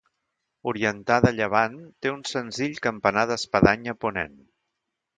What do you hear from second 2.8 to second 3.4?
campanar